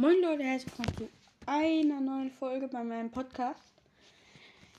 Moin 0.00 0.22
Leute, 0.22 0.44
herzlich 0.44 0.72
willkommen 0.78 0.96
zu 0.96 1.08
einer 1.46 2.00
neuen 2.00 2.30
Folge 2.30 2.68
bei 2.68 2.84
meinem 2.84 3.10
Podcast. 3.10 3.74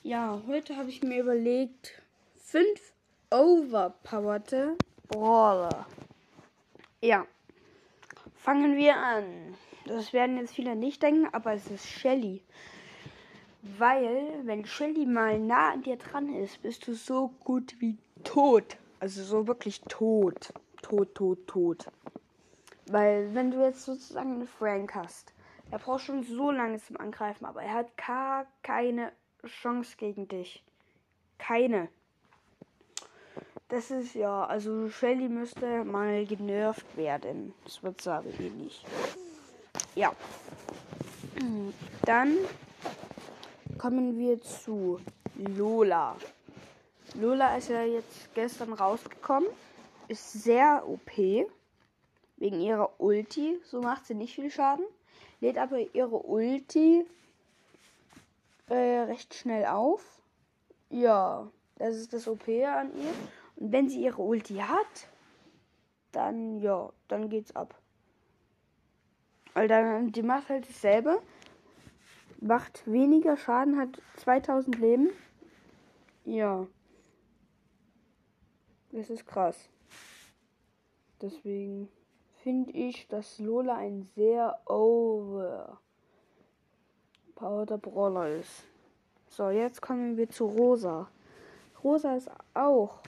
Ja, 0.02 0.42
heute 0.48 0.78
habe 0.78 0.88
ich 0.88 1.04
mir 1.04 1.20
überlegt, 1.20 2.02
fünf 2.38 2.94
overpowerte 3.30 4.78
Brawler. 5.10 5.86
Ja, 7.02 7.28
fangen 8.38 8.78
wir 8.78 8.96
an. 8.96 9.58
Das 9.88 10.14
werden 10.14 10.38
jetzt 10.38 10.54
viele 10.54 10.78
nicht 10.78 11.04
denken, 11.04 11.28
aber 11.34 11.52
es 11.52 11.70
ist 11.70 11.86
Shelly. 11.86 12.42
Weil, 13.78 14.40
wenn 14.46 14.66
Shelly 14.66 15.06
mal 15.06 15.38
nah 15.38 15.74
an 15.74 15.84
dir 15.84 15.98
dran 15.98 16.34
ist, 16.34 16.62
bist 16.62 16.88
du 16.88 16.94
so 16.94 17.34
gut 17.44 17.76
wie 17.80 17.98
tot. 18.24 18.78
Also 19.02 19.22
so 19.24 19.48
wirklich 19.48 19.82
tot. 19.82 20.54
Tot, 20.82 21.14
tot, 21.14 21.46
tot. 21.46 21.88
Weil, 22.92 23.36
wenn 23.36 23.52
du 23.52 23.64
jetzt 23.64 23.86
sozusagen 23.86 24.34
einen 24.34 24.48
Frank 24.48 24.96
hast, 24.96 25.32
er 25.70 25.78
braucht 25.78 26.06
schon 26.06 26.24
so 26.24 26.50
lange 26.50 26.80
zum 26.80 26.98
Angreifen, 26.98 27.46
aber 27.46 27.62
er 27.62 27.74
hat 27.74 27.96
gar 27.98 28.48
keine 28.64 29.12
Chance 29.46 29.96
gegen 29.96 30.28
dich. 30.28 30.64
Keine. 31.38 31.90
Das 33.68 33.92
ist 33.92 34.16
ja, 34.16 34.44
also 34.46 34.90
Shelly 34.90 35.30
müsste 35.30 35.84
mal 35.84 36.26
genervt 36.26 36.98
werden. 36.98 37.54
Das 37.64 37.84
wird 37.84 38.08
aber 38.08 38.28
eh 38.40 38.50
nicht. 38.50 38.84
Ja. 39.94 40.12
Dann 42.06 42.38
kommen 43.78 44.18
wir 44.18 44.42
zu 44.42 45.00
Lola. 45.36 46.16
Lola 47.14 47.56
ist 47.56 47.70
ja 47.70 47.84
jetzt 47.84 48.34
gestern 48.34 48.74
rausgekommen. 48.74 49.50
Ist 50.08 50.32
sehr 50.32 50.84
OP 50.88 51.48
wegen 52.40 52.60
ihrer 52.60 53.00
Ulti. 53.00 53.60
So 53.64 53.82
macht 53.82 54.06
sie 54.06 54.16
nicht 54.16 54.36
viel 54.36 54.50
Schaden. 54.50 54.86
Lädt 55.42 55.58
aber 55.58 55.80
ihre 55.94 56.18
Ulti 56.18 57.06
äh, 58.68 59.00
recht 59.02 59.34
schnell 59.34 59.66
auf. 59.66 60.22
Ja, 60.90 61.50
das 61.76 61.96
ist 61.96 62.14
das 62.14 62.28
OP 62.28 62.48
an 62.48 62.92
ihr. 62.98 63.14
Und 63.58 63.72
wenn 63.72 63.90
sie 63.90 64.04
ihre 64.04 64.22
Ulti 64.22 64.56
hat, 64.56 65.08
dann 66.12 66.60
ja, 66.60 66.92
dann 67.08 67.30
geht's 67.30 67.56
ab. 67.56 67.76
Weil 69.54 69.68
dann, 69.68 70.12
die 70.12 70.24
macht 70.24 70.50
halt 70.50 70.68
dasselbe. 70.68 71.22
Macht 72.42 72.90
weniger 72.90 73.36
Schaden, 73.36 73.78
hat 73.78 74.02
2000 74.18 74.78
Leben. 74.78 75.10
Ja. 76.24 76.68
Das 78.92 79.10
ist 79.10 79.26
krass. 79.26 79.70
Deswegen 81.22 81.90
finde 82.44 82.72
ich, 82.72 83.08
dass 83.08 83.40
Lola 83.40 83.76
ein 83.76 84.10
sehr 84.16 84.60
overpowerter 84.66 85.80
Brawler 87.78 88.30
ist. 88.40 88.64
So, 89.30 89.50
jetzt 89.50 89.82
kommen 89.82 90.18
wir 90.18 90.30
zu 90.30 90.46
Rosa. 90.46 91.08
Rosa 91.84 92.16
ist 92.16 92.30
auch 92.54 93.00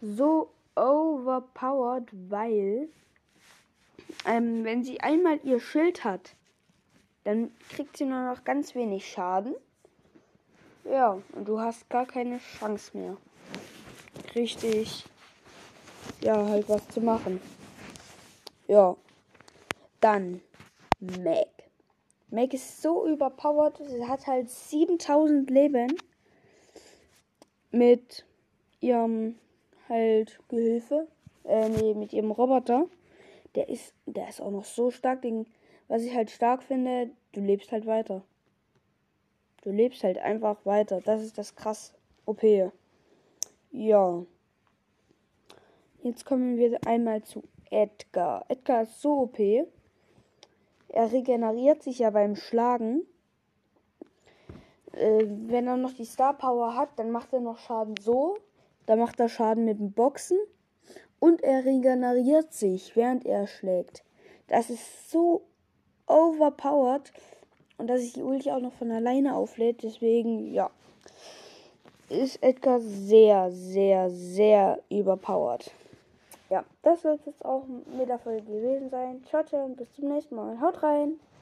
so 0.00 0.50
overpowered, 0.74 2.08
weil 2.28 2.88
ähm, 4.24 4.64
wenn 4.64 4.82
sie 4.82 5.00
einmal 5.00 5.38
ihr 5.44 5.60
Schild 5.60 6.04
hat, 6.04 6.34
dann 7.24 7.50
kriegt 7.68 7.96
sie 7.96 8.04
nur 8.04 8.34
noch 8.34 8.44
ganz 8.44 8.74
wenig 8.74 9.06
Schaden. 9.10 9.54
Ja, 10.84 11.18
und 11.32 11.46
du 11.46 11.60
hast 11.60 11.88
gar 11.90 12.06
keine 12.06 12.38
Chance 12.38 12.96
mehr. 12.96 13.16
Richtig, 14.34 15.04
ja, 16.20 16.46
halt 16.46 16.68
was 16.68 16.88
zu 16.88 17.00
machen. 17.00 17.40
Ja. 18.70 18.96
Dann 20.00 20.42
Meg. 21.00 21.48
Meg 22.28 22.54
ist 22.54 22.80
so 22.80 23.04
überpowered. 23.04 23.76
Sie 23.84 24.06
hat 24.06 24.28
halt 24.28 24.48
7000 24.48 25.50
Leben. 25.50 25.96
Mit 27.72 28.24
ihrem 28.78 29.34
halt 29.88 30.38
Gehilfe. 30.48 31.08
Äh, 31.42 31.68
nee, 31.68 31.94
mit 31.94 32.12
ihrem 32.12 32.30
Roboter. 32.30 32.86
Der 33.56 33.68
ist, 33.68 33.92
der 34.06 34.28
ist 34.28 34.40
auch 34.40 34.52
noch 34.52 34.64
so 34.64 34.92
stark. 34.92 35.22
Den, 35.22 35.46
was 35.88 36.02
ich 36.02 36.14
halt 36.14 36.30
stark 36.30 36.62
finde, 36.62 37.10
du 37.32 37.40
lebst 37.40 37.72
halt 37.72 37.86
weiter. 37.86 38.22
Du 39.62 39.70
lebst 39.70 40.04
halt 40.04 40.18
einfach 40.18 40.64
weiter. 40.64 41.00
Das 41.00 41.22
ist 41.22 41.38
das 41.38 41.56
krass 41.56 41.92
OP. 42.24 42.44
Ja. 43.72 44.24
Jetzt 46.04 46.24
kommen 46.24 46.56
wir 46.56 46.78
einmal 46.86 47.24
zu 47.24 47.42
Edgar. 47.70 48.44
Edgar 48.48 48.82
ist 48.82 49.00
so 49.00 49.20
OP. 49.20 49.38
Er 50.88 51.12
regeneriert 51.12 51.82
sich 51.82 52.00
ja 52.00 52.10
beim 52.10 52.34
Schlagen. 52.34 53.02
Äh, 54.92 55.24
wenn 55.46 55.68
er 55.68 55.76
noch 55.76 55.92
die 55.92 56.04
Star 56.04 56.34
Power 56.36 56.74
hat, 56.74 56.90
dann 56.96 57.10
macht 57.12 57.32
er 57.32 57.40
noch 57.40 57.58
Schaden 57.58 57.94
so. 58.00 58.38
Da 58.86 58.96
macht 58.96 59.20
er 59.20 59.28
Schaden 59.28 59.64
mit 59.64 59.78
dem 59.78 59.92
Boxen. 59.92 60.38
Und 61.20 61.42
er 61.42 61.64
regeneriert 61.64 62.52
sich, 62.52 62.96
während 62.96 63.24
er 63.24 63.46
schlägt. 63.46 64.02
Das 64.48 64.68
ist 64.68 65.10
so 65.10 65.42
overpowered. 66.06 67.12
Und 67.78 67.86
dass 67.86 68.00
sich 68.00 68.14
die 68.14 68.22
Ulti 68.22 68.50
auch 68.50 68.60
noch 68.60 68.72
von 68.72 68.90
alleine 68.90 69.36
auflädt. 69.36 69.82
Deswegen, 69.84 70.52
ja. 70.52 70.70
Ist 72.08 72.42
Edgar 72.42 72.80
sehr, 72.80 73.52
sehr, 73.52 74.10
sehr 74.10 74.82
überpowered 74.90 75.70
ja, 76.50 76.64
das 76.82 77.04
wird 77.04 77.24
jetzt 77.26 77.44
auch 77.44 77.64
mit 77.96 78.08
der 78.08 78.18
Folge 78.18 78.42
gewesen 78.42 78.90
sein. 78.90 79.24
Ciao, 79.24 79.42
ciao 79.44 79.64
und 79.64 79.76
bis 79.76 79.92
zum 79.94 80.08
nächsten 80.08 80.34
Mal. 80.34 80.60
Haut 80.60 80.82
rein! 80.82 81.20